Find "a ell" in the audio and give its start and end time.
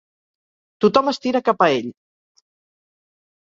1.67-1.95